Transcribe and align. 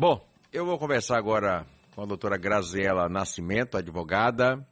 Bom, 0.00 0.26
eu 0.50 0.64
vou 0.64 0.78
conversar 0.78 1.18
agora 1.18 1.66
com 1.94 2.00
a 2.00 2.06
doutora 2.06 2.38
Graziela 2.38 3.06
Nascimento, 3.06 3.76
advogada, 3.76 4.66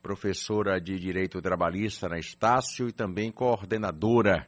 professora 0.00 0.80
de 0.80 1.00
Direito 1.00 1.42
Trabalhista 1.42 2.08
na 2.08 2.16
Estácio 2.16 2.86
e 2.86 2.92
também 2.92 3.32
coordenadora 3.32 4.46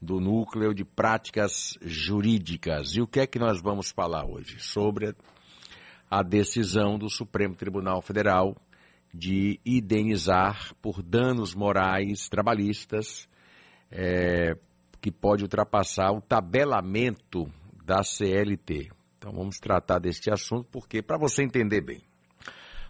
do 0.00 0.20
Núcleo 0.20 0.72
de 0.72 0.84
Práticas 0.84 1.76
Jurídicas. 1.82 2.94
E 2.94 3.00
o 3.00 3.08
que 3.08 3.18
é 3.18 3.26
que 3.26 3.40
nós 3.40 3.60
vamos 3.60 3.90
falar 3.90 4.24
hoje? 4.24 4.60
Sobre 4.60 5.16
a 6.08 6.22
decisão 6.22 6.96
do 6.96 7.10
Supremo 7.10 7.56
Tribunal 7.56 8.00
Federal 8.00 8.54
de 9.12 9.58
indenizar 9.66 10.72
por 10.80 11.02
danos 11.02 11.56
morais 11.56 12.28
trabalhistas 12.28 13.26
é, 13.90 14.54
que 15.00 15.10
pode 15.10 15.42
ultrapassar 15.42 16.12
o 16.12 16.20
tabelamento 16.20 17.50
da 17.84 18.04
CLT. 18.04 19.01
Então 19.22 19.32
vamos 19.32 19.60
tratar 19.60 20.00
deste 20.00 20.32
assunto 20.32 20.68
porque, 20.72 21.00
para 21.00 21.16
você 21.16 21.44
entender 21.44 21.80
bem, 21.80 22.02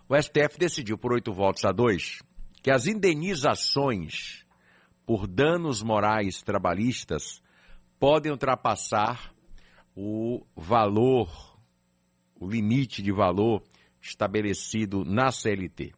o 0.09 0.17
STF 0.17 0.59
decidiu 0.59 0.97
por 0.97 1.13
oito 1.13 1.31
votos 1.31 1.63
a 1.63 1.73
dois 1.73 2.23
que 2.63 2.71
as 2.71 2.87
indenizações 2.87 4.43
por 5.05 5.27
danos 5.27 5.83
morais 5.83 6.41
trabalhistas 6.41 7.43
podem 8.01 8.33
ultrapassar 8.33 9.31
o 9.95 10.43
valor, 10.57 11.29
o 12.41 12.49
limite 12.49 13.03
de 13.03 13.13
valor 13.13 13.63
estabelecido 14.01 15.05
na 15.05 15.31
CLT. 15.31 15.93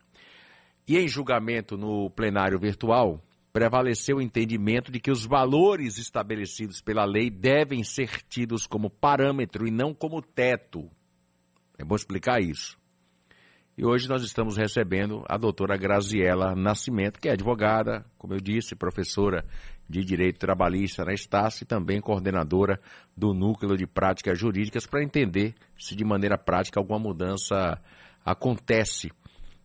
E 0.88 0.98
em 0.98 1.06
julgamento 1.06 1.76
no 1.76 2.10
plenário 2.10 2.58
virtual, 2.58 3.20
prevaleceu 3.54 4.16
o 4.16 4.20
entendimento 4.20 4.90
de 4.90 4.98
que 4.98 5.12
os 5.12 5.24
valores 5.24 5.96
estabelecidos 5.96 6.80
pela 6.80 7.04
lei 7.04 7.30
devem 7.30 7.84
ser 7.84 8.20
tidos 8.28 8.66
como 8.66 8.90
parâmetro 8.90 9.64
e 9.64 9.70
não 9.70 9.94
como 9.94 10.20
teto. 10.20 10.90
É 11.78 11.84
bom 11.84 11.94
explicar 11.94 12.42
isso. 12.42 12.76
E 13.78 13.84
hoje 13.84 14.08
nós 14.08 14.24
estamos 14.24 14.56
recebendo 14.56 15.24
a 15.28 15.36
doutora 15.38 15.76
Graziela 15.76 16.56
Nascimento, 16.56 17.20
que 17.20 17.28
é 17.28 17.32
advogada, 17.32 18.04
como 18.18 18.34
eu 18.34 18.40
disse, 18.40 18.74
professora 18.74 19.44
de 19.88 20.04
Direito 20.04 20.40
Trabalhista 20.40 21.04
na 21.04 21.14
Estácio 21.14 21.62
e 21.62 21.66
também 21.66 22.00
coordenadora 22.00 22.80
do 23.16 23.32
Núcleo 23.32 23.76
de 23.76 23.86
Práticas 23.86 24.36
Jurídicas, 24.36 24.84
para 24.84 25.04
entender 25.04 25.54
se 25.78 25.94
de 25.94 26.04
maneira 26.04 26.36
prática 26.36 26.80
alguma 26.80 26.98
mudança 26.98 27.80
acontece 28.24 29.12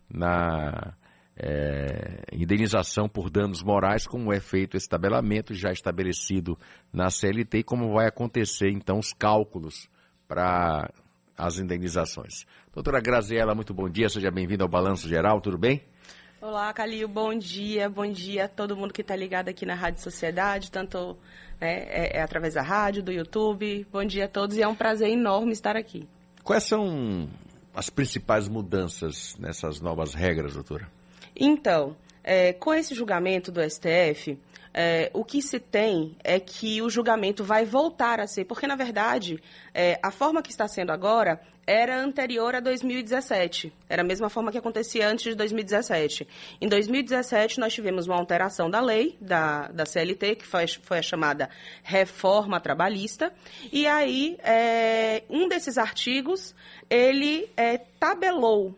na 0.08 0.94
é, 1.40 2.22
indenização 2.34 3.08
por 3.08 3.30
danos 3.30 3.64
morais, 3.64 4.06
como 4.06 4.34
é 4.34 4.42
feito 4.42 4.76
esse 4.76 4.90
tabelamento 4.90 5.54
já 5.54 5.72
estabelecido 5.72 6.58
na 6.92 7.10
CLT 7.10 7.60
e 7.60 7.64
como 7.64 7.94
vai 7.94 8.08
acontecer 8.08 8.70
então 8.70 9.00
os 9.00 9.14
cálculos 9.14 9.88
para 10.28 10.92
as 11.38 11.58
indenizações. 11.58 12.46
Doutora 12.74 13.00
Graziela, 13.00 13.56
muito 13.56 13.74
bom 13.74 13.90
dia, 13.90 14.10
seja 14.10 14.30
bem-vinda 14.30 14.66
ao 14.66 14.70
Balanço 14.70 15.08
Geral, 15.08 15.40
tudo 15.40 15.58
bem? 15.58 15.82
Olá, 16.42 16.72
Calil, 16.74 17.08
bom 17.08 17.34
dia, 17.38 17.90
bom 17.90 18.10
dia 18.10 18.46
a 18.46 18.48
todo 18.48 18.76
mundo 18.76 18.94
que 18.94 19.02
está 19.02 19.16
ligado 19.16 19.50
aqui 19.50 19.66
na 19.66 19.76
Rádio 19.76 20.02
Sociedade, 20.02 20.70
tanto 20.70 21.18
né, 21.60 21.84
é, 21.90 22.18
é 22.18 22.22
através 22.22 22.54
da 22.54 22.62
rádio, 22.62 23.04
do 23.04 23.12
YouTube. 23.12 23.86
Bom 23.92 24.04
dia 24.06 24.26
a 24.26 24.28
todos 24.28 24.58
e 24.58 24.62
é 24.62 24.68
um 24.68 24.76
prazer 24.76 25.10
enorme 25.10 25.52
estar 25.52 25.76
aqui. 25.76 26.08
Quais 26.44 26.64
são 26.64 27.28
as 27.74 27.90
principais 27.90 28.48
mudanças 28.48 29.36
nessas 29.38 29.82
novas 29.82 30.14
regras, 30.14 30.54
doutora? 30.54 30.88
Então, 31.36 31.96
é, 32.24 32.54
com 32.54 32.74
esse 32.74 32.94
julgamento 32.94 33.52
do 33.52 33.62
STF, 33.62 34.38
é, 34.74 35.10
o 35.14 35.24
que 35.24 35.42
se 35.42 35.60
tem 35.60 36.16
é 36.24 36.40
que 36.40 36.82
o 36.82 36.90
julgamento 36.90 37.44
vai 37.44 37.66
voltar 37.66 38.20
a 38.20 38.28
ser, 38.28 38.46
porque 38.46 38.68
na 38.68 38.76
verdade 38.76 39.42
é, 39.74 40.00
a 40.02 40.12
forma 40.12 40.42
que 40.42 40.52
está 40.52 40.68
sendo 40.68 40.92
agora 40.92 41.42
era 41.66 42.00
anterior 42.00 42.56
a 42.56 42.60
2017, 42.60 43.72
era 43.88 44.02
a 44.02 44.06
mesma 44.06 44.28
forma 44.28 44.52
que 44.52 44.58
acontecia 44.58 45.08
antes 45.08 45.26
de 45.26 45.36
2017. 45.36 46.28
Em 46.60 46.68
2017 46.68 47.60
nós 47.60 47.74
tivemos 47.74 48.08
uma 48.08 48.16
alteração 48.16 48.70
da 48.70 48.82
lei 48.82 49.16
da, 49.22 49.68
da 49.68 49.86
CLT, 49.86 50.36
que 50.36 50.48
foi, 50.48 50.66
foi 50.68 50.98
a 50.98 51.04
chamada 51.04 51.50
reforma 51.84 52.60
trabalhista, 52.60 53.32
e 53.72 53.86
aí 53.86 54.36
é, 54.44 55.24
um 55.30 55.48
desses 55.48 55.78
artigos 55.78 56.56
ele 56.90 57.48
é, 57.56 57.78
tabelou 57.78 58.76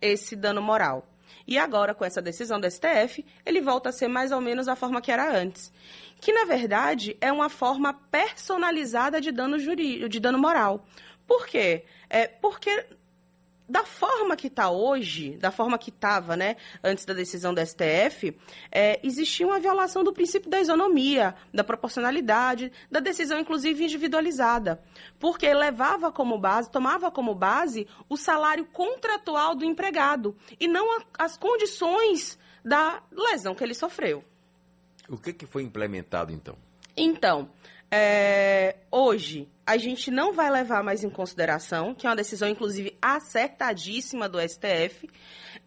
esse 0.00 0.34
dano 0.34 0.62
moral. 0.62 1.06
E 1.46 1.58
agora, 1.58 1.94
com 1.94 2.04
essa 2.04 2.22
decisão 2.22 2.60
do 2.60 2.70
STF, 2.70 3.24
ele 3.44 3.60
volta 3.60 3.88
a 3.88 3.92
ser 3.92 4.08
mais 4.08 4.32
ou 4.32 4.40
menos 4.40 4.68
a 4.68 4.76
forma 4.76 5.00
que 5.00 5.10
era 5.10 5.36
antes. 5.36 5.72
Que, 6.20 6.32
na 6.32 6.44
verdade, 6.44 7.16
é 7.20 7.32
uma 7.32 7.48
forma 7.48 7.92
personalizada 8.10 9.20
de 9.20 9.32
dano, 9.32 9.58
jurídico, 9.58 10.08
de 10.08 10.20
dano 10.20 10.38
moral. 10.38 10.84
Por 11.26 11.46
quê? 11.46 11.84
É 12.08 12.26
porque 12.26 12.86
da 13.68 13.84
forma 13.84 14.36
que 14.36 14.48
está 14.48 14.70
hoje, 14.70 15.36
da 15.38 15.50
forma 15.50 15.78
que 15.78 15.90
estava, 15.90 16.36
né, 16.36 16.56
antes 16.82 17.04
da 17.04 17.14
decisão 17.14 17.54
do 17.54 17.60
STF, 17.64 18.36
é, 18.70 19.00
existia 19.02 19.46
uma 19.46 19.60
violação 19.60 20.04
do 20.04 20.12
princípio 20.12 20.50
da 20.50 20.60
isonomia, 20.60 21.34
da 21.54 21.64
proporcionalidade, 21.64 22.72
da 22.90 23.00
decisão, 23.00 23.38
inclusive, 23.38 23.84
individualizada. 23.84 24.82
Porque 25.18 25.52
levava 25.52 26.10
como 26.12 26.38
base, 26.38 26.70
tomava 26.70 27.10
como 27.10 27.34
base 27.34 27.86
o 28.08 28.16
salário 28.16 28.64
contratual 28.66 29.54
do 29.54 29.64
empregado 29.64 30.36
e 30.60 30.66
não 30.66 30.98
a, 30.98 31.04
as 31.18 31.36
condições 31.36 32.38
da 32.64 33.02
lesão 33.10 33.54
que 33.54 33.64
ele 33.64 33.74
sofreu. 33.74 34.24
O 35.08 35.16
que, 35.16 35.32
que 35.32 35.46
foi 35.46 35.62
implementado, 35.62 36.32
então? 36.32 36.56
Então, 36.96 37.48
é, 37.94 38.76
hoje, 38.90 39.46
a 39.66 39.76
gente 39.76 40.10
não 40.10 40.32
vai 40.32 40.50
levar 40.50 40.82
mais 40.82 41.04
em 41.04 41.10
consideração, 41.10 41.94
que 41.94 42.06
é 42.06 42.10
uma 42.10 42.16
decisão, 42.16 42.48
inclusive, 42.48 42.96
acertadíssima 43.02 44.30
do 44.30 44.40
STF, 44.40 45.10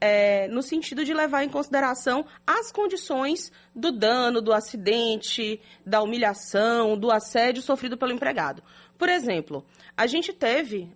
é, 0.02 0.48
no 0.48 0.64
sentido 0.64 1.06
de 1.06 1.14
levar 1.14 1.44
em 1.44 1.50
consideração 1.50 2.26
as 2.46 2.72
condições 2.72 3.52
do 3.76 3.92
dano, 3.92 4.42
do 4.42 4.52
acidente, 4.52 5.62
da 5.86 6.02
humilhação, 6.02 6.98
do 6.98 7.12
assédio 7.12 7.62
sofrido 7.62 7.96
pelo 7.96 8.12
empregado. 8.12 8.64
Por 8.98 9.08
exemplo, 9.08 9.64
a 9.96 10.08
gente 10.08 10.34
teve 10.34 10.92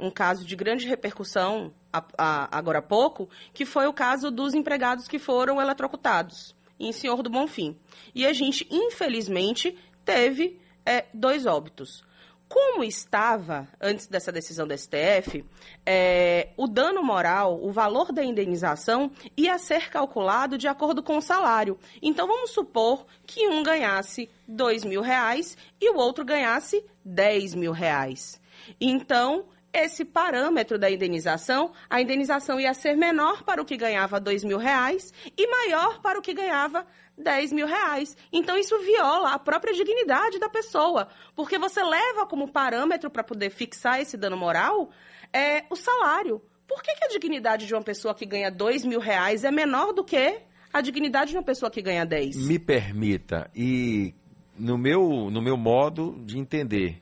um 0.00 0.10
caso 0.10 0.44
de 0.44 0.56
grande 0.56 0.88
repercussão 0.88 1.72
a, 1.92 2.04
a, 2.18 2.58
agora 2.58 2.80
há 2.80 2.82
pouco, 2.82 3.28
que 3.52 3.64
foi 3.64 3.86
o 3.86 3.92
caso 3.92 4.28
dos 4.28 4.54
empregados 4.54 5.06
que 5.06 5.20
foram 5.20 5.60
eletrocutados 5.60 6.52
em 6.80 6.90
Senhor 6.90 7.22
do 7.22 7.30
Bonfim. 7.30 7.78
E 8.12 8.26
a 8.26 8.32
gente, 8.32 8.66
infelizmente, 8.68 9.78
teve 10.04 10.63
é, 10.84 11.06
dois 11.12 11.46
óbitos. 11.46 12.04
Como 12.48 12.84
estava, 12.84 13.66
antes 13.80 14.06
dessa 14.06 14.30
decisão 14.30 14.66
do 14.66 14.76
STF, 14.76 15.44
é, 15.84 16.50
o 16.56 16.68
dano 16.68 17.02
moral, 17.02 17.58
o 17.60 17.72
valor 17.72 18.12
da 18.12 18.22
indenização, 18.22 19.10
ia 19.36 19.58
ser 19.58 19.90
calculado 19.90 20.58
de 20.58 20.68
acordo 20.68 21.02
com 21.02 21.16
o 21.16 21.22
salário. 21.22 21.78
Então, 22.02 22.26
vamos 22.26 22.50
supor 22.50 23.06
que 23.26 23.48
um 23.48 23.62
ganhasse 23.62 24.30
dois 24.46 24.84
mil 24.84 25.00
reais 25.00 25.56
e 25.80 25.90
o 25.90 25.96
outro 25.96 26.24
ganhasse 26.24 26.84
dez 27.04 27.54
mil 27.54 27.72
reais. 27.72 28.40
Então, 28.80 29.46
esse 29.74 30.04
parâmetro 30.04 30.78
da 30.78 30.88
indenização, 30.88 31.72
a 31.90 32.00
indenização 32.00 32.60
ia 32.60 32.72
ser 32.72 32.96
menor 32.96 33.42
para 33.42 33.60
o 33.60 33.64
que 33.64 33.76
ganhava 33.76 34.20
dois 34.20 34.44
mil 34.44 34.56
reais 34.56 35.12
e 35.36 35.46
maior 35.48 36.00
para 36.00 36.18
o 36.18 36.22
que 36.22 36.32
ganhava 36.32 36.86
10 37.16 37.52
mil 37.52 37.66
reais. 37.66 38.16
Então, 38.32 38.56
isso 38.56 38.76
viola 38.80 39.32
a 39.32 39.38
própria 39.38 39.72
dignidade 39.72 40.38
da 40.38 40.48
pessoa, 40.48 41.08
porque 41.34 41.58
você 41.58 41.82
leva 41.82 42.26
como 42.26 42.50
parâmetro 42.50 43.10
para 43.10 43.22
poder 43.22 43.50
fixar 43.50 44.00
esse 44.00 44.16
dano 44.16 44.36
moral 44.36 44.90
é, 45.32 45.64
o 45.70 45.76
salário. 45.76 46.42
Por 46.66 46.82
que, 46.82 46.94
que 46.94 47.04
a 47.04 47.08
dignidade 47.08 47.66
de 47.66 47.74
uma 47.74 47.82
pessoa 47.82 48.14
que 48.14 48.26
ganha 48.26 48.50
2 48.50 48.84
mil 48.84 49.00
reais 49.00 49.44
é 49.44 49.50
menor 49.50 49.92
do 49.92 50.04
que 50.04 50.40
a 50.72 50.80
dignidade 50.80 51.30
de 51.30 51.36
uma 51.36 51.42
pessoa 51.42 51.70
que 51.70 51.82
ganha 51.82 52.04
10? 52.04 52.36
Me 52.48 52.58
permita, 52.58 53.50
e 53.54 54.14
no 54.58 54.78
meu, 54.78 55.30
no 55.30 55.42
meu 55.42 55.56
modo 55.56 56.16
de 56.24 56.38
entender, 56.38 57.00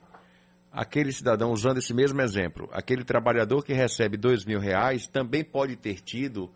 aquele 0.73 1.13
cidadão, 1.13 1.51
usando 1.51 1.77
esse 1.77 1.93
mesmo 1.93 2.19
exemplo, 2.19 2.67
aquele 2.73 3.03
trabalhador 3.03 3.63
que 3.63 3.73
recebe 3.73 4.17
dois 4.17 4.43
mil 4.43 4.59
reais 4.59 5.05
também 5.07 5.43
pode 5.43 5.75
ter 5.75 6.01
tido 6.01 6.49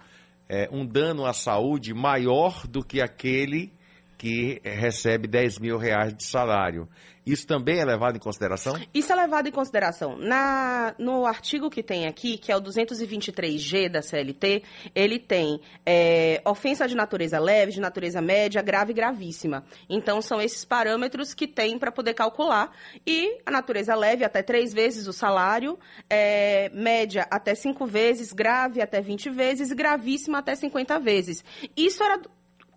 é, 0.50 0.68
um 0.72 0.84
dano 0.84 1.25
à 1.25 1.34
saúde 1.34 1.94
maior 1.94 2.66
do 2.66 2.84
que 2.84 3.00
aquele 3.00 3.72
que 4.18 4.60
recebe 4.64 5.28
10 5.28 5.60
mil 5.60 5.78
reais 5.78 6.14
de 6.14 6.24
salário. 6.24 6.88
Isso 7.28 7.46
também 7.46 7.78
é 7.78 7.84
levado 7.84 8.16
em 8.16 8.19
consideração? 8.19 8.80
Isso 8.94 9.12
é 9.12 9.16
levado 9.16 9.50
em 9.50 9.52
consideração. 9.52 10.18
Na, 10.18 10.96
no 10.98 11.25
artigo 11.25 11.69
que 11.69 11.84
tem 11.84 12.08
aqui, 12.08 12.38
que 12.38 12.54
é 12.54 12.56
o 12.56 12.62
223G 12.62 13.90
da 13.90 14.02
CLT, 14.02 14.64
ele 14.96 15.19
tem 15.19 15.60
é, 15.86 16.42
ofensa 16.46 16.88
de 16.88 16.96
natureza 16.96 17.38
leve, 17.38 17.74
de 17.74 17.81
natureza 17.81 18.22
média, 18.22 18.62
grave 18.62 18.92
e 18.92 18.96
gravíssima. 18.96 19.66
Então, 19.90 20.22
são 20.22 20.42
esses 20.42 20.63
parâmetros 20.63 21.34
que 21.34 21.46
tem 21.46 21.78
para 21.78 21.92
poder 21.92 22.13
calcular. 22.13 22.72
E 23.06 23.40
a 23.46 23.52
natureza 23.52 23.94
leve, 23.94 24.24
até 24.24 24.42
três 24.42 24.74
vezes 24.74 25.06
o 25.06 25.12
salário, 25.12 25.78
é, 26.10 26.70
média 26.70 27.28
até 27.30 27.54
cinco 27.56 27.86
vezes, 27.86 28.31
grave 28.31 28.81
até 28.81 29.02
20 29.02 29.30
vezes 29.31 29.70
e 29.70 29.75
gravíssima 29.75 30.38
até 30.38 30.56
50 30.56 30.98
vezes. 31.02 31.44
Isso 31.75 32.02
era 32.02 32.22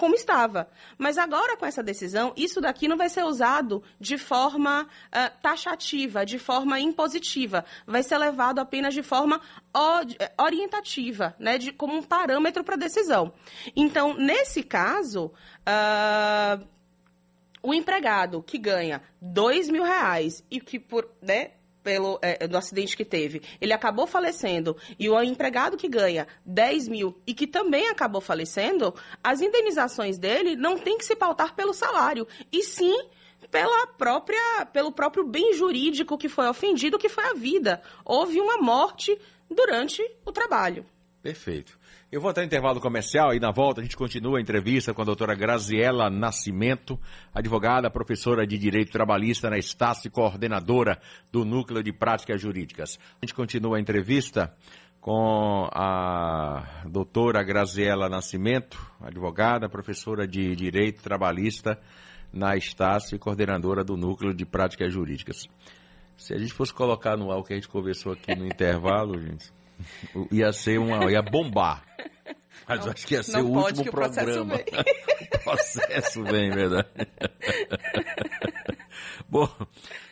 como 0.00 0.14
estava. 0.14 0.66
Mas 0.96 1.18
agora, 1.18 1.58
com 1.58 1.66
essa 1.66 1.82
decisão, 1.82 2.32
isso 2.34 2.58
daqui 2.58 2.88
não 2.88 2.96
vai 2.96 3.10
ser 3.10 3.22
usado 3.22 3.82
de 4.00 4.16
forma 4.16 4.84
uh, 4.84 5.40
taxativa, 5.42 6.24
de 6.24 6.38
forma 6.38 6.80
impositiva. 6.80 7.66
Vai 7.86 8.02
ser 8.02 8.16
levado 8.16 8.60
apenas 8.60 8.94
de 8.94 9.02
forma 9.02 9.42
orientativa, 10.38 11.36
né, 11.38 11.58
de, 11.58 11.70
como 11.70 11.94
um 11.94 12.02
parâmetro 12.02 12.64
para 12.64 12.76
a 12.76 12.78
decisão. 12.78 13.32
Então, 13.76 14.14
nesse 14.14 14.62
caso, 14.62 15.26
uh, 15.26 16.66
o 17.62 17.74
empregado 17.74 18.42
que 18.42 18.56
ganha 18.56 19.02
dois 19.20 19.68
mil 19.68 19.84
reais 19.84 20.42
e 20.50 20.60
que 20.60 20.80
por, 20.80 21.10
né, 21.20 21.50
pelo 21.82 22.18
é, 22.22 22.46
do 22.46 22.56
acidente 22.56 22.96
que 22.96 23.04
teve, 23.04 23.42
ele 23.60 23.72
acabou 23.72 24.06
falecendo, 24.06 24.76
e 24.98 25.08
o 25.08 25.22
empregado 25.22 25.76
que 25.76 25.88
ganha 25.88 26.26
10 26.44 26.88
mil 26.88 27.20
e 27.26 27.34
que 27.34 27.46
também 27.46 27.88
acabou 27.88 28.20
falecendo, 28.20 28.94
as 29.22 29.40
indenizações 29.40 30.18
dele 30.18 30.56
não 30.56 30.78
tem 30.78 30.98
que 30.98 31.04
se 31.04 31.16
pautar 31.16 31.54
pelo 31.54 31.72
salário, 31.72 32.26
e 32.52 32.62
sim 32.62 33.08
pela 33.50 33.86
própria, 33.86 34.66
pelo 34.72 34.92
próprio 34.92 35.24
bem 35.24 35.54
jurídico 35.54 36.18
que 36.18 36.28
foi 36.28 36.46
ofendido, 36.48 36.98
que 36.98 37.08
foi 37.08 37.24
a 37.24 37.34
vida. 37.34 37.82
Houve 38.04 38.40
uma 38.40 38.58
morte 38.58 39.18
durante 39.50 40.02
o 40.24 40.30
trabalho. 40.30 40.86
Perfeito. 41.22 41.78
Eu 42.10 42.18
vou 42.18 42.30
até 42.30 42.42
intervalo 42.42 42.80
comercial 42.80 43.34
e 43.34 43.40
na 43.40 43.50
volta 43.50 43.80
a 43.80 43.84
gente 43.84 43.96
continua 43.96 44.38
a 44.38 44.40
entrevista 44.40 44.94
com 44.94 45.02
a 45.02 45.04
doutora 45.04 45.34
Graziela 45.34 46.08
Nascimento, 46.08 46.98
advogada, 47.34 47.90
professora 47.90 48.46
de 48.46 48.56
Direito 48.56 48.90
Trabalhista 48.90 49.50
na 49.50 49.58
Estácio 49.58 50.08
e 50.08 50.10
coordenadora 50.10 50.98
do 51.30 51.44
Núcleo 51.44 51.82
de 51.82 51.92
Práticas 51.92 52.40
Jurídicas. 52.40 52.98
A 53.20 53.26
gente 53.26 53.34
continua 53.34 53.76
a 53.76 53.80
entrevista 53.80 54.54
com 54.98 55.68
a 55.72 56.84
doutora 56.86 57.42
Graziela 57.42 58.08
Nascimento, 58.08 58.80
advogada, 58.98 59.68
professora 59.68 60.26
de 60.26 60.56
Direito 60.56 61.02
Trabalhista 61.02 61.78
na 62.32 62.56
Estácio 62.56 63.14
e 63.14 63.18
coordenadora 63.18 63.84
do 63.84 63.94
Núcleo 63.94 64.32
de 64.32 64.46
Práticas 64.46 64.90
Jurídicas. 64.90 65.46
Se 66.16 66.32
a 66.32 66.38
gente 66.38 66.54
fosse 66.54 66.72
colocar 66.72 67.18
no 67.18 67.30
ar 67.30 67.38
o 67.38 67.44
que 67.44 67.52
a 67.52 67.56
gente 67.56 67.68
conversou 67.68 68.12
aqui 68.12 68.34
no 68.34 68.46
intervalo, 68.48 69.20
gente 69.20 69.59
Ia 70.30 70.52
ser 70.52 70.78
uma. 70.78 71.10
ia 71.10 71.22
bombar. 71.22 71.84
Mas 72.68 72.84
não, 72.84 72.92
acho 72.92 73.06
que 73.06 73.14
ia 73.14 73.22
ser 73.22 73.42
o 73.42 73.48
último 73.48 73.88
o 73.88 73.90
programa. 73.90 74.54
o 75.34 75.38
processo 75.42 76.22
vem, 76.22 76.50
verdade. 76.50 76.88
Bom, 79.28 79.48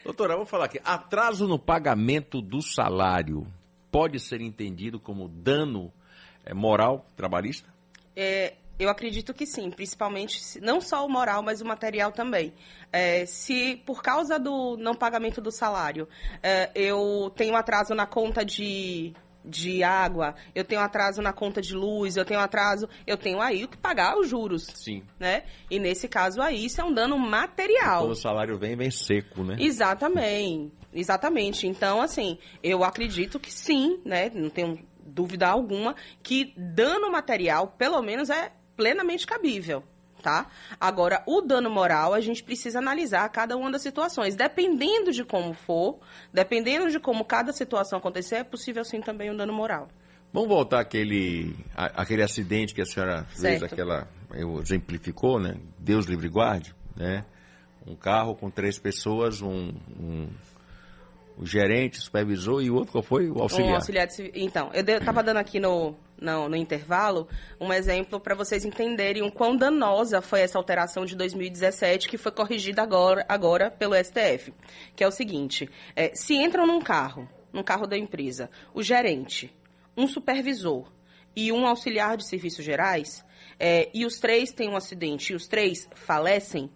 doutora, 0.04 0.36
vou 0.36 0.44
falar 0.44 0.64
aqui. 0.64 0.80
Atraso 0.84 1.46
no 1.46 1.58
pagamento 1.58 2.40
do 2.40 2.60
salário 2.60 3.46
pode 3.92 4.18
ser 4.18 4.40
entendido 4.40 4.98
como 4.98 5.28
dano 5.28 5.92
é, 6.44 6.52
moral 6.52 7.06
trabalhista? 7.16 7.68
É, 8.16 8.54
eu 8.78 8.88
acredito 8.88 9.34
que 9.34 9.46
sim, 9.46 9.70
principalmente 9.70 10.60
não 10.60 10.80
só 10.80 11.04
o 11.04 11.08
moral, 11.08 11.42
mas 11.42 11.60
o 11.60 11.64
material 11.64 12.12
também. 12.12 12.52
É, 12.92 13.26
se 13.26 13.76
por 13.84 14.02
causa 14.02 14.38
do 14.38 14.76
não 14.76 14.94
pagamento 14.94 15.40
do 15.40 15.52
salário 15.52 16.08
é, 16.42 16.70
eu 16.74 17.30
tenho 17.36 17.54
atraso 17.54 17.94
na 17.94 18.06
conta 18.06 18.44
de 18.44 19.12
de 19.48 19.82
água, 19.82 20.34
eu 20.54 20.64
tenho 20.64 20.80
atraso 20.80 21.22
na 21.22 21.32
conta 21.32 21.60
de 21.60 21.74
luz, 21.74 22.16
eu 22.16 22.24
tenho 22.24 22.40
atraso, 22.40 22.88
eu 23.06 23.16
tenho 23.16 23.40
aí 23.40 23.66
que 23.66 23.76
pagar 23.76 24.18
os 24.18 24.28
juros. 24.28 24.66
Sim. 24.74 25.02
Né? 25.18 25.44
E 25.70 25.78
nesse 25.78 26.06
caso 26.06 26.42
aí, 26.42 26.66
isso 26.66 26.80
é 26.80 26.84
um 26.84 26.92
dano 26.92 27.18
material. 27.18 28.02
Quando 28.02 28.12
o 28.12 28.16
salário 28.16 28.58
vem, 28.58 28.76
vem 28.76 28.90
seco, 28.90 29.42
né? 29.42 29.56
Exatamente. 29.58 30.72
Exatamente. 30.92 31.66
Então, 31.66 32.00
assim, 32.00 32.38
eu 32.62 32.84
acredito 32.84 33.38
que 33.38 33.52
sim, 33.52 34.00
né? 34.04 34.30
Não 34.34 34.50
tenho 34.50 34.78
dúvida 35.04 35.48
alguma 35.48 35.94
que 36.22 36.54
dano 36.56 37.10
material, 37.10 37.68
pelo 37.78 38.00
menos, 38.02 38.30
é 38.30 38.52
plenamente 38.76 39.26
cabível 39.26 39.82
tá? 40.22 40.46
Agora, 40.80 41.22
o 41.26 41.40
dano 41.40 41.70
moral, 41.70 42.14
a 42.14 42.20
gente 42.20 42.42
precisa 42.42 42.78
analisar 42.78 43.28
cada 43.30 43.56
uma 43.56 43.70
das 43.70 43.82
situações. 43.82 44.34
Dependendo 44.34 45.12
de 45.12 45.24
como 45.24 45.54
for, 45.54 45.98
dependendo 46.32 46.90
de 46.90 46.98
como 46.98 47.24
cada 47.24 47.52
situação 47.52 47.98
acontecer, 47.98 48.36
é 48.36 48.44
possível 48.44 48.84
sim 48.84 49.00
também 49.00 49.30
um 49.30 49.36
dano 49.36 49.52
moral. 49.52 49.88
Vamos 50.32 50.48
voltar 50.48 50.80
àquele, 50.80 51.56
àquele 51.74 52.22
acidente 52.22 52.74
que 52.74 52.82
a 52.82 52.84
senhora 52.84 53.26
certo. 53.34 53.60
fez, 53.60 53.62
aquela, 53.62 54.06
exemplificou, 54.60 55.40
né? 55.40 55.56
Deus 55.78 56.06
livre 56.06 56.28
guarde, 56.28 56.74
né? 56.94 57.24
Um 57.86 57.96
carro 57.96 58.34
com 58.34 58.50
três 58.50 58.78
pessoas, 58.78 59.40
um, 59.40 59.72
um 59.98 60.28
o 61.38 61.46
gerente, 61.46 61.98
o 61.98 62.02
supervisor 62.02 62.60
e 62.62 62.70
o 62.70 62.74
outro 62.74 62.92
qual 62.92 63.02
foi? 63.02 63.30
O 63.30 63.40
auxiliar. 63.40 63.70
Um 63.70 63.74
auxiliar 63.76 64.06
de, 64.08 64.32
então, 64.34 64.70
eu 64.74 64.82
estava 64.82 65.22
dando 65.22 65.36
aqui 65.36 65.60
no, 65.60 65.94
no, 66.20 66.48
no 66.48 66.56
intervalo 66.56 67.28
um 67.60 67.72
exemplo 67.72 68.18
para 68.18 68.34
vocês 68.34 68.64
entenderem 68.64 69.22
o 69.22 69.30
quão 69.30 69.56
danosa 69.56 70.20
foi 70.20 70.40
essa 70.40 70.58
alteração 70.58 71.04
de 71.04 71.14
2017 71.14 72.08
que 72.08 72.18
foi 72.18 72.32
corrigida 72.32 72.82
agora, 72.82 73.24
agora 73.28 73.70
pelo 73.70 73.94
STF. 73.94 74.52
Que 74.96 75.04
é 75.04 75.06
o 75.06 75.12
seguinte: 75.12 75.70
é, 75.94 76.10
se 76.14 76.34
entram 76.34 76.66
num 76.66 76.80
carro, 76.80 77.28
num 77.52 77.62
carro 77.62 77.86
da 77.86 77.96
empresa, 77.96 78.50
o 78.74 78.82
gerente, 78.82 79.52
um 79.96 80.08
supervisor 80.08 80.90
e 81.36 81.52
um 81.52 81.66
auxiliar 81.66 82.16
de 82.16 82.26
serviços 82.26 82.64
gerais, 82.64 83.24
é, 83.60 83.88
e 83.94 84.04
os 84.04 84.18
três 84.18 84.50
têm 84.50 84.68
um 84.68 84.76
acidente 84.76 85.32
e 85.32 85.36
os 85.36 85.46
três 85.46 85.88
falecem, 85.94 86.68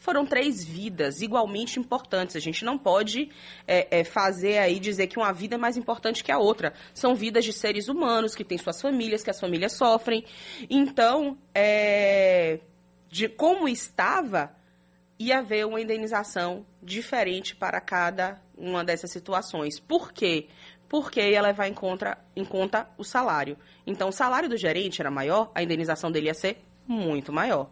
foram 0.00 0.24
três 0.24 0.64
vidas 0.64 1.20
igualmente 1.20 1.78
importantes. 1.78 2.36
A 2.36 2.40
gente 2.40 2.64
não 2.64 2.78
pode 2.78 3.30
é, 3.66 4.00
é, 4.00 4.04
fazer 4.04 4.58
aí 4.58 4.78
dizer 4.78 5.06
que 5.06 5.18
uma 5.18 5.32
vida 5.32 5.56
é 5.56 5.58
mais 5.58 5.76
importante 5.76 6.24
que 6.24 6.32
a 6.32 6.38
outra. 6.38 6.72
São 6.94 7.14
vidas 7.14 7.44
de 7.44 7.52
seres 7.52 7.88
humanos 7.88 8.34
que 8.34 8.44
têm 8.44 8.58
suas 8.58 8.80
famílias, 8.80 9.22
que 9.22 9.30
as 9.30 9.40
famílias 9.40 9.72
sofrem. 9.72 10.24
Então, 10.70 11.36
é, 11.54 12.60
de 13.10 13.28
como 13.28 13.68
estava, 13.68 14.54
ia 15.18 15.38
haver 15.38 15.66
uma 15.66 15.80
indenização 15.80 16.64
diferente 16.82 17.56
para 17.56 17.80
cada 17.80 18.40
uma 18.56 18.84
dessas 18.84 19.10
situações. 19.10 19.80
Por 19.80 20.12
quê? 20.12 20.46
Porque 20.88 21.20
ia 21.20 21.42
levar 21.42 21.68
em 21.68 21.74
conta, 21.74 22.16
em 22.34 22.44
conta 22.44 22.88
o 22.96 23.04
salário. 23.04 23.56
Então, 23.86 24.08
o 24.08 24.12
salário 24.12 24.48
do 24.48 24.56
gerente 24.56 25.00
era 25.00 25.10
maior, 25.10 25.50
a 25.54 25.62
indenização 25.62 26.10
dele 26.10 26.26
ia 26.26 26.34
ser 26.34 26.62
muito 26.86 27.32
maior. 27.32 27.68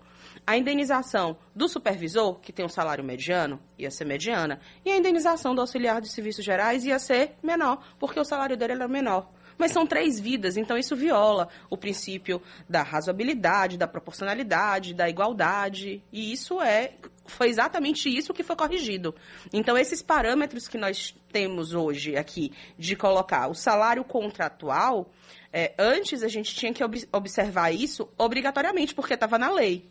A 0.46 0.56
indenização 0.56 1.36
do 1.54 1.68
supervisor, 1.68 2.38
que 2.38 2.52
tem 2.52 2.64
um 2.64 2.68
salário 2.68 3.02
mediano, 3.02 3.58
ia 3.76 3.90
ser 3.90 4.04
mediana, 4.04 4.60
e 4.84 4.90
a 4.90 4.96
indenização 4.96 5.54
do 5.54 5.60
auxiliar 5.60 6.00
de 6.00 6.08
serviços 6.08 6.44
gerais 6.44 6.84
ia 6.84 7.00
ser 7.00 7.32
menor, 7.42 7.82
porque 7.98 8.20
o 8.20 8.24
salário 8.24 8.56
dele 8.56 8.74
era 8.74 8.86
menor. 8.86 9.28
Mas 9.58 9.72
são 9.72 9.86
três 9.86 10.20
vidas, 10.20 10.56
então 10.56 10.76
isso 10.76 10.94
viola 10.94 11.48
o 11.68 11.76
princípio 11.76 12.40
da 12.68 12.82
razoabilidade, 12.82 13.76
da 13.76 13.88
proporcionalidade, 13.88 14.94
da 14.94 15.08
igualdade, 15.08 16.00
e 16.12 16.32
isso 16.32 16.60
é 16.60 16.92
foi 17.26 17.48
exatamente 17.48 18.08
isso 18.08 18.32
que 18.32 18.44
foi 18.44 18.54
corrigido. 18.54 19.12
Então, 19.52 19.76
esses 19.76 20.00
parâmetros 20.00 20.68
que 20.68 20.78
nós 20.78 21.12
temos 21.32 21.74
hoje 21.74 22.16
aqui 22.16 22.52
de 22.78 22.94
colocar 22.94 23.48
o 23.48 23.54
salário 23.54 24.04
contratual, 24.04 25.10
é, 25.52 25.74
antes 25.76 26.22
a 26.22 26.28
gente 26.28 26.54
tinha 26.54 26.72
que 26.72 26.84
ob 26.84 26.96
observar 27.12 27.72
isso 27.72 28.08
obrigatoriamente, 28.16 28.94
porque 28.94 29.14
estava 29.14 29.38
na 29.38 29.50
lei. 29.50 29.84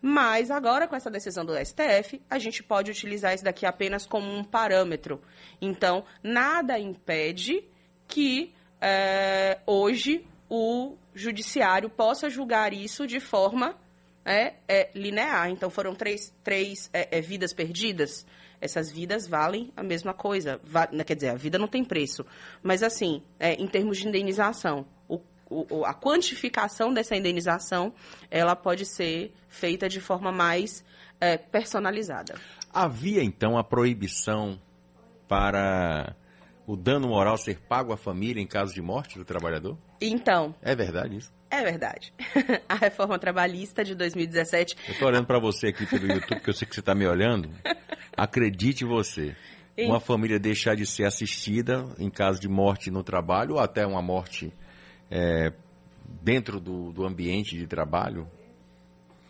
Mas 0.00 0.50
agora, 0.50 0.86
com 0.86 0.94
essa 0.94 1.10
decisão 1.10 1.44
do 1.44 1.54
STF, 1.56 2.20
a 2.28 2.38
gente 2.38 2.62
pode 2.62 2.90
utilizar 2.90 3.34
isso 3.34 3.44
daqui 3.44 3.66
apenas 3.66 4.06
como 4.06 4.30
um 4.30 4.44
parâmetro. 4.44 5.20
Então, 5.60 6.04
nada 6.22 6.78
impede 6.78 7.64
que 8.06 8.54
é, 8.80 9.58
hoje 9.66 10.24
o 10.48 10.96
judiciário 11.14 11.88
possa 11.88 12.28
julgar 12.28 12.72
isso 12.72 13.06
de 13.06 13.18
forma 13.18 13.74
é, 14.24 14.54
é, 14.68 14.90
linear. 14.94 15.50
Então, 15.50 15.70
foram 15.70 15.94
três, 15.94 16.32
três 16.44 16.90
é 16.92 17.20
vidas 17.20 17.52
perdidas. 17.52 18.26
Essas 18.60 18.90
vidas 18.90 19.26
valem 19.26 19.72
a 19.76 19.82
mesma 19.82 20.14
coisa. 20.14 20.60
Va 20.64 20.86
quer 20.86 21.14
dizer, 21.14 21.30
a 21.30 21.34
vida 21.34 21.58
não 21.58 21.68
tem 21.68 21.84
preço. 21.84 22.24
Mas, 22.62 22.82
assim, 22.82 23.22
em 23.40 23.66
termos 23.66 23.98
de 23.98 24.08
indenização, 24.08 24.86
o 25.48 25.84
a 25.84 25.94
quantificação 25.94 26.92
dessa 26.92 27.16
indenização 27.16 27.92
ela 28.30 28.56
pode 28.56 28.84
ser 28.84 29.32
feita 29.48 29.88
de 29.88 30.00
forma 30.00 30.32
mais 30.32 30.84
é, 31.20 31.36
personalizada. 31.36 32.34
Havia 32.72 33.22
então 33.22 33.56
a 33.56 33.64
proibição 33.64 34.58
para 35.28 36.14
o 36.66 36.76
dano 36.76 37.08
moral 37.08 37.38
ser 37.38 37.58
pago 37.60 37.92
à 37.92 37.96
família 37.96 38.42
em 38.42 38.46
caso 38.46 38.74
de 38.74 38.82
morte 38.82 39.18
do 39.18 39.24
trabalhador? 39.24 39.78
Então. 40.00 40.54
É 40.60 40.74
verdade 40.74 41.16
isso? 41.16 41.32
É 41.50 41.62
verdade. 41.62 42.12
a 42.68 42.74
reforma 42.74 43.18
trabalhista 43.18 43.84
de 43.84 43.94
2017. 43.94 44.76
Eu 44.88 44.92
estou 44.92 45.08
olhando 45.08 45.26
para 45.26 45.38
você 45.38 45.68
aqui 45.68 45.86
pelo 45.86 46.06
YouTube, 46.06 46.36
porque 46.36 46.50
eu 46.50 46.54
sei 46.54 46.66
que 46.66 46.74
você 46.74 46.80
está 46.80 46.94
me 46.94 47.06
olhando. 47.06 47.48
Acredite 48.16 48.84
você. 48.84 49.34
Uma 49.78 50.00
família 50.00 50.38
deixar 50.38 50.74
de 50.74 50.86
ser 50.86 51.04
assistida 51.04 51.86
em 51.98 52.10
caso 52.10 52.40
de 52.40 52.48
morte 52.48 52.90
no 52.90 53.04
trabalho 53.04 53.54
ou 53.54 53.60
até 53.60 53.86
uma 53.86 54.00
morte 54.00 54.52
é, 55.10 55.52
dentro 56.22 56.60
do, 56.60 56.92
do 56.92 57.04
ambiente 57.04 57.56
de 57.56 57.66
trabalho 57.66 58.26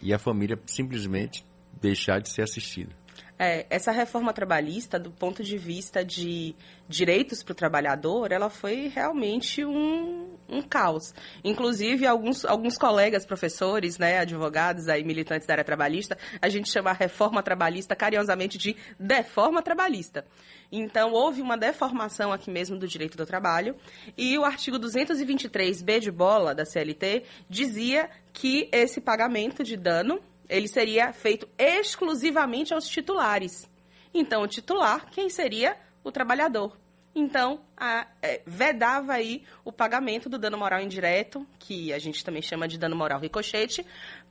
e 0.01 0.13
a 0.13 0.19
família 0.19 0.59
simplesmente 0.67 1.45
deixar 1.81 2.21
de 2.21 2.31
ser 2.31 2.43
assistida. 2.43 2.93
É, 3.39 3.67
essa 3.69 3.93
reforma 3.93 4.33
trabalhista, 4.33 4.99
do 4.99 5.11
ponto 5.11 5.43
de 5.43 5.59
vista 5.59 6.05
de 6.05 6.55
direitos 6.89 7.43
para 7.43 7.53
o 7.53 7.55
trabalhador, 7.55 8.33
ela 8.33 8.49
foi 8.49 8.89
realmente 8.89 9.65
um, 9.65 10.37
um 10.49 10.63
caos. 10.63 11.15
Inclusive, 11.45 12.07
alguns, 12.07 12.45
alguns 12.45 12.79
colegas 12.79 13.27
professores, 13.27 13.99
né, 13.99 14.19
advogados 14.21 14.89
aí, 14.89 15.05
militantes 15.05 15.47
da 15.47 15.55
área 15.55 15.65
trabalhista, 15.65 16.17
a 16.41 16.49
gente 16.49 16.71
chama 16.71 16.91
a 16.91 16.95
reforma 16.95 17.43
trabalhista 17.43 17.95
carinhosamente 17.95 18.57
de 18.57 18.75
deforma 18.99 19.63
trabalhista. 19.63 20.25
Então, 20.71 21.13
houve 21.13 21.43
uma 21.43 21.57
deformação 21.57 22.33
aqui 22.33 22.51
mesmo 22.51 22.79
do 22.79 22.89
direito 22.89 23.17
do 23.17 23.27
trabalho 23.27 23.77
e 24.17 24.37
o 24.39 24.45
artigo 24.45 24.79
223b 24.79 26.01
de 26.01 26.11
bola 26.11 26.55
da 26.55 26.65
CLT 26.65 27.25
dizia 27.49 28.11
que 28.33 28.69
esse 28.73 29.01
pagamento 29.01 29.63
de 29.63 29.77
dano 29.77 30.21
ele 30.49 30.69
seria 30.69 31.13
feito 31.13 31.49
exclusivamente 31.59 32.73
aos 32.73 32.89
titulares. 32.89 33.69
Então, 34.13 34.43
o 34.43 34.49
titular, 34.49 35.07
quem 35.11 35.29
seria? 35.29 35.77
O 36.03 36.11
trabalhador. 36.11 36.77
Então, 37.15 37.63
a, 37.77 38.07
é, 38.21 38.43
vedava 38.47 39.15
aí 39.15 39.43
o 39.65 39.73
pagamento 39.73 40.29
do 40.29 40.39
dano 40.39 40.59
moral 40.59 40.81
indireto, 40.81 41.47
que 41.59 41.93
a 41.93 41.99
gente 41.99 42.25
também 42.25 42.43
chama 42.43 42.69
de 42.69 42.79
dano 42.79 42.95
moral 42.95 43.19
ricochete, 43.19 43.87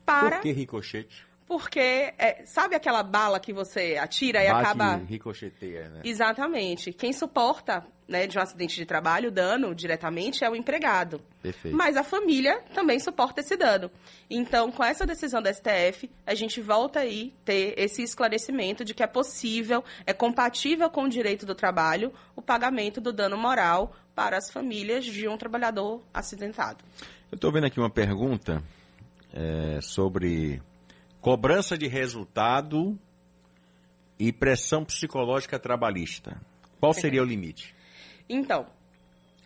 para... 0.05 0.38
Por 0.38 0.41
que 0.41 0.51
ricochete? 0.51 1.25
Porque, 1.47 1.79
é, 2.17 2.43
sabe 2.45 2.75
aquela 2.75 3.03
bala 3.03 3.39
que 3.39 3.53
você 3.53 3.97
atira 3.99 4.43
e 4.43 4.47
Bate 4.47 4.61
acaba... 4.61 4.95
ricocheteia, 4.95 5.89
né? 5.89 6.01
Exatamente. 6.03 6.91
Quem 6.91 7.13
suporta 7.13 7.85
né, 8.07 8.27
de 8.27 8.37
um 8.37 8.41
acidente 8.41 8.75
de 8.75 8.85
trabalho, 8.85 9.29
o 9.29 9.31
dano 9.31 9.73
diretamente 9.73 10.43
é 10.43 10.49
o 10.49 10.55
empregado. 10.55 11.21
Perfeito. 11.41 11.75
Mas 11.75 11.97
a 11.97 12.03
família 12.03 12.61
também 12.73 12.99
suporta 12.99 13.41
esse 13.41 13.55
dano. 13.55 13.91
Então, 14.29 14.71
com 14.71 14.83
essa 14.83 15.05
decisão 15.05 15.41
da 15.41 15.53
STF, 15.53 16.09
a 16.25 16.33
gente 16.33 16.61
volta 16.61 16.99
aí 16.99 17.33
ter 17.43 17.73
esse 17.77 18.01
esclarecimento 18.01 18.83
de 18.83 18.93
que 18.93 19.03
é 19.03 19.07
possível, 19.07 19.83
é 20.05 20.13
compatível 20.13 20.89
com 20.89 21.03
o 21.03 21.09
direito 21.09 21.45
do 21.45 21.55
trabalho, 21.55 22.11
o 22.35 22.41
pagamento 22.41 23.01
do 23.01 23.11
dano 23.11 23.37
moral 23.37 23.95
para 24.15 24.37
as 24.37 24.49
famílias 24.49 25.05
de 25.05 25.27
um 25.27 25.37
trabalhador 25.37 26.01
acidentado. 26.13 26.83
Eu 27.31 27.35
estou 27.35 27.51
vendo 27.51 27.65
aqui 27.65 27.79
uma 27.79 27.89
pergunta 27.89 28.63
é, 29.33 29.79
sobre 29.81 30.61
cobrança 31.25 31.75
de 31.75 31.88
resultado 31.88 32.96
e 34.20 34.32
pressão 34.32 34.86
psicológica 34.86 35.58
trabalhista. 35.58 36.39
Qual 36.79 36.94
seria 36.94 37.24
o 37.24 37.25
limite? 37.25 37.74
Então, 38.29 38.67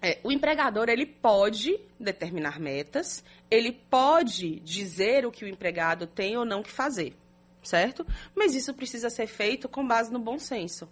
é, 0.01 0.19
o 0.21 0.29
empregador 0.29 0.89
ele 0.89 1.05
pode 1.05 1.79
determinar 1.97 2.59
metas, 2.59 3.23
ele 3.49 3.71
pode 3.71 4.59
dizer 4.59 5.25
o 5.25 5.31
que 5.31 5.45
o 5.45 5.47
empregado 5.47 6.05
tem 6.05 6.35
ou 6.35 6.43
não 6.43 6.61
que 6.61 6.69
fazer, 6.69 7.15
certo? 7.63 8.05
Mas 8.35 8.55
isso 8.55 8.73
precisa 8.73 9.09
ser 9.09 9.27
feito 9.27 9.69
com 9.69 9.87
base 9.87 10.11
no 10.11 10.19
bom 10.19 10.37
senso 10.37 10.85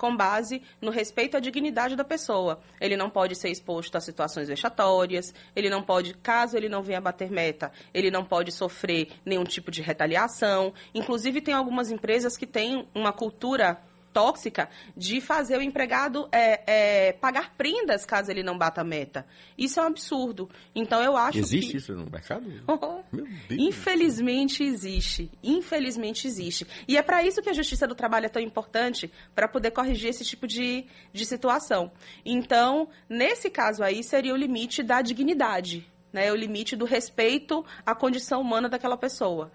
com 0.00 0.16
base 0.16 0.62
no 0.80 0.90
respeito 0.90 1.36
à 1.36 1.40
dignidade 1.40 1.94
da 1.94 2.02
pessoa. 2.02 2.58
Ele 2.80 2.96
não 2.96 3.10
pode 3.10 3.34
ser 3.34 3.50
exposto 3.50 3.96
a 3.96 4.00
situações 4.00 4.48
vexatórias, 4.48 5.34
ele 5.54 5.68
não 5.68 5.82
pode, 5.82 6.14
caso 6.14 6.56
ele 6.56 6.70
não 6.70 6.82
venha 6.82 7.02
bater 7.02 7.30
meta, 7.30 7.70
ele 7.92 8.10
não 8.10 8.24
pode 8.24 8.50
sofrer 8.50 9.10
nenhum 9.26 9.44
tipo 9.44 9.70
de 9.70 9.82
retaliação. 9.82 10.72
Inclusive, 10.94 11.42
tem 11.42 11.52
algumas 11.52 11.90
empresas 11.90 12.34
que 12.34 12.46
têm 12.46 12.88
uma 12.94 13.12
cultura 13.12 13.78
tóxica 14.12 14.68
de 14.96 15.20
fazer 15.20 15.58
o 15.58 15.62
empregado 15.62 16.28
é, 16.32 16.62
é, 16.66 17.12
pagar 17.12 17.54
prendas 17.56 18.04
caso 18.04 18.30
ele 18.30 18.42
não 18.42 18.56
bata 18.56 18.80
a 18.80 18.84
meta. 18.84 19.26
Isso 19.56 19.78
é 19.80 19.82
um 19.82 19.86
absurdo. 19.86 20.48
Então 20.74 21.02
eu 21.02 21.16
acho 21.16 21.38
Existe 21.38 21.72
que... 21.72 21.76
isso 21.76 21.92
no 21.94 22.10
mercado? 22.10 22.44
Meu 23.12 23.26
Deus. 23.48 23.60
Infelizmente 23.60 24.62
existe. 24.62 25.30
Infelizmente 25.42 26.26
existe. 26.26 26.66
E 26.86 26.96
é 26.96 27.02
para 27.02 27.22
isso 27.22 27.42
que 27.42 27.50
a 27.50 27.52
Justiça 27.52 27.86
do 27.86 27.94
Trabalho 27.94 28.26
é 28.26 28.28
tão 28.28 28.42
importante, 28.42 29.10
para 29.34 29.48
poder 29.48 29.70
corrigir 29.70 30.10
esse 30.10 30.24
tipo 30.24 30.46
de, 30.46 30.86
de 31.12 31.24
situação. 31.24 31.90
Então, 32.24 32.88
nesse 33.08 33.50
caso 33.50 33.82
aí, 33.82 34.02
seria 34.02 34.34
o 34.34 34.36
limite 34.36 34.82
da 34.82 35.02
dignidade, 35.02 35.86
né? 36.12 36.30
o 36.32 36.36
limite 36.36 36.76
do 36.76 36.84
respeito 36.84 37.64
à 37.84 37.94
condição 37.94 38.40
humana 38.40 38.68
daquela 38.68 38.96
pessoa. 38.96 39.50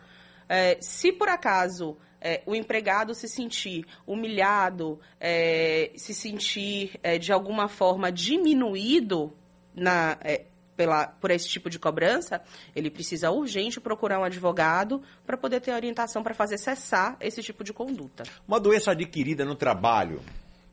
É, 0.47 0.77
se 0.79 1.11
por 1.11 1.27
acaso 1.27 1.97
é, 2.25 2.41
o 2.43 2.55
empregado 2.55 3.13
se 3.13 3.29
sentir 3.29 3.85
humilhado, 4.07 4.99
é, 5.19 5.91
se 5.95 6.11
sentir 6.11 6.99
é, 7.03 7.19
de 7.19 7.31
alguma 7.31 7.67
forma 7.67 8.11
diminuído 8.11 9.31
na, 9.75 10.17
é, 10.21 10.45
pela, 10.75 11.05
por 11.05 11.29
esse 11.29 11.47
tipo 11.47 11.69
de 11.69 11.77
cobrança, 11.77 12.41
ele 12.75 12.89
precisa 12.89 13.29
urgente 13.29 13.79
procurar 13.79 14.19
um 14.19 14.23
advogado 14.23 15.03
para 15.23 15.37
poder 15.37 15.61
ter 15.61 15.71
orientação 15.71 16.23
para 16.23 16.33
fazer 16.33 16.57
cessar 16.57 17.15
esse 17.21 17.43
tipo 17.43 17.63
de 17.63 17.71
conduta. 17.71 18.23
Uma 18.47 18.59
doença 18.59 18.91
adquirida 18.91 19.45
no 19.45 19.53
trabalho, 19.53 20.19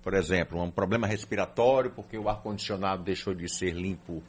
por 0.02 0.14
exemplo, 0.14 0.58
um 0.58 0.70
problema 0.70 1.06
respiratório 1.06 1.90
porque 1.90 2.16
o 2.16 2.30
ar-condicionado 2.30 3.02
deixou 3.02 3.34
de 3.34 3.46
ser 3.46 3.72
limpo 3.72 4.22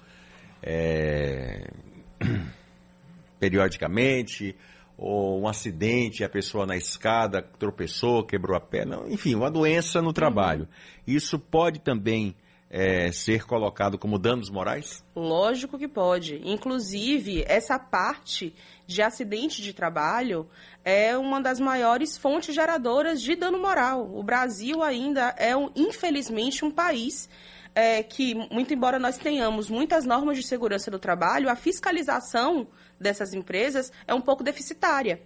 é, 0.62 1.72
periodicamente 3.39 4.53
ou 4.98 5.42
um 5.42 5.48
acidente, 5.48 6.24
a 6.24 6.30
pessoa 6.30 6.66
na 6.66 6.78
escada 6.78 7.42
tropeçou, 7.42 8.24
quebrou 8.24 8.56
a 8.56 8.60
perna, 8.60 9.02
enfim, 9.08 9.36
uma 9.36 9.50
doença 9.50 10.02
no 10.02 10.14
trabalho. 10.14 10.68
Isso 11.06 11.40
pode 11.40 11.80
também 11.80 12.36
é, 12.74 13.12
ser 13.12 13.46
colocado 13.46 14.00
como 14.00 14.18
danos 14.18 14.50
morais? 14.50 15.06
Lógico 15.16 15.78
que 15.78 15.88
pode. 15.88 16.42
Inclusive, 16.44 17.46
essa 17.48 17.78
parte 17.78 18.52
de 18.88 19.00
acidente 19.00 19.62
de 19.62 19.74
trabalho 19.74 20.50
é 20.84 21.16
uma 21.16 21.40
das 21.40 21.60
maiores 21.60 22.18
fontes 22.18 22.56
geradoras 22.56 23.22
de 23.22 23.36
dano 23.36 23.60
moral. 23.60 24.10
O 24.16 24.24
Brasil 24.24 24.82
ainda 24.82 25.36
é, 25.38 25.56
um, 25.56 25.70
infelizmente, 25.76 26.66
um 26.66 26.72
país 26.72 27.30
é, 27.75 28.03
que, 28.03 28.36
muito 28.51 28.74
embora 28.74 29.00
nós 29.00 29.18
tenhamos 29.18 29.70
muitas 29.70 30.06
normas 30.06 30.38
de 30.38 30.44
segurança 30.44 30.92
do 30.92 31.00
trabalho, 31.00 31.50
a 31.50 31.56
fiscalização 31.56 32.68
dessas 33.00 33.34
empresas 33.34 33.92
é 34.08 34.13
um 34.13 34.22
pouco 34.22 34.44
deficitária. 34.44 35.22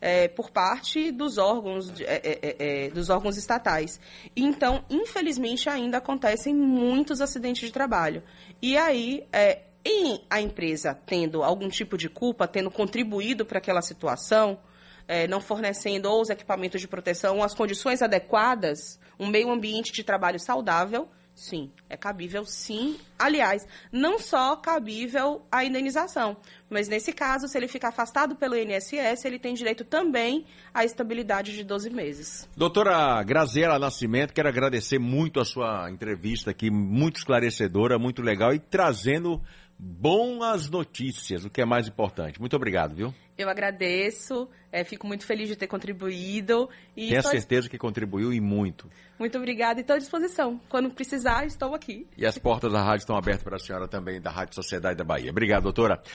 É, 0.00 0.28
por 0.28 0.50
parte 0.50 1.10
dos 1.10 1.38
órgãos, 1.38 1.92
é, 2.00 2.04
é, 2.04 2.38
é, 2.40 2.86
é, 2.86 2.90
dos 2.90 3.10
órgãos 3.10 3.36
estatais. 3.36 3.98
Então, 4.36 4.84
infelizmente, 4.88 5.68
ainda 5.68 5.98
acontecem 5.98 6.54
muitos 6.54 7.20
acidentes 7.20 7.66
de 7.66 7.72
trabalho. 7.72 8.22
E 8.62 8.76
aí, 8.76 9.26
é, 9.32 9.62
em 9.84 10.24
a 10.30 10.40
empresa 10.40 10.94
tendo 10.94 11.42
algum 11.42 11.68
tipo 11.68 11.98
de 11.98 12.08
culpa, 12.08 12.46
tendo 12.46 12.70
contribuído 12.70 13.44
para 13.44 13.58
aquela 13.58 13.82
situação, 13.82 14.58
não 15.30 15.40
fornecendo 15.40 16.10
ou 16.10 16.20
os 16.20 16.28
equipamentos 16.28 16.82
de 16.82 16.86
proteção, 16.86 17.38
ou 17.38 17.42
as 17.42 17.54
condições 17.54 18.02
adequadas, 18.02 19.00
um 19.18 19.26
meio 19.26 19.50
ambiente 19.50 19.90
de 19.90 20.04
trabalho 20.04 20.38
saudável, 20.38 21.08
Sim, 21.38 21.70
é 21.88 21.96
cabível 21.96 22.44
sim. 22.44 22.98
Aliás, 23.16 23.64
não 23.92 24.18
só 24.18 24.56
cabível 24.56 25.40
a 25.52 25.64
indenização, 25.64 26.36
mas 26.68 26.88
nesse 26.88 27.12
caso, 27.12 27.46
se 27.46 27.56
ele 27.56 27.68
ficar 27.68 27.90
afastado 27.90 28.34
pelo 28.34 28.56
INSS, 28.56 29.24
ele 29.24 29.38
tem 29.38 29.54
direito 29.54 29.84
também 29.84 30.44
à 30.74 30.84
estabilidade 30.84 31.54
de 31.54 31.62
12 31.62 31.90
meses. 31.90 32.48
Doutora 32.56 33.22
Graziela 33.22 33.78
Nascimento, 33.78 34.34
quero 34.34 34.48
agradecer 34.48 34.98
muito 34.98 35.38
a 35.38 35.44
sua 35.44 35.88
entrevista 35.88 36.50
aqui, 36.50 36.72
muito 36.72 37.18
esclarecedora, 37.18 38.00
muito 38.00 38.20
legal 38.20 38.52
e 38.52 38.58
trazendo 38.58 39.40
boas 39.78 40.68
notícias, 40.68 41.44
o 41.44 41.50
que 41.50 41.60
é 41.60 41.64
mais 41.64 41.86
importante. 41.86 42.40
Muito 42.40 42.56
obrigado, 42.56 42.94
viu? 42.94 43.14
Eu 43.36 43.48
agradeço, 43.48 44.48
é, 44.72 44.82
fico 44.82 45.06
muito 45.06 45.24
feliz 45.24 45.48
de 45.48 45.54
ter 45.54 45.68
contribuído. 45.68 46.68
E 46.96 47.10
Tenho 47.10 47.22
tô... 47.22 47.28
certeza 47.28 47.68
que 47.68 47.78
contribuiu 47.78 48.32
e 48.32 48.40
muito. 48.40 48.90
Muito 49.16 49.38
obrigada 49.38 49.78
e 49.78 49.82
estou 49.82 49.94
à 49.94 49.98
disposição. 49.98 50.60
Quando 50.68 50.90
precisar, 50.90 51.46
estou 51.46 51.74
aqui. 51.74 52.04
E 52.16 52.26
as 52.26 52.36
portas 52.36 52.72
da 52.72 52.82
rádio 52.82 53.02
estão 53.02 53.16
abertas 53.16 53.44
para 53.44 53.56
a 53.56 53.60
senhora 53.60 53.86
também, 53.86 54.20
da 54.20 54.30
Rádio 54.30 54.56
Sociedade 54.56 54.96
da 54.96 55.04
Bahia. 55.04 55.30
Obrigado, 55.30 55.62
doutora. 55.62 56.02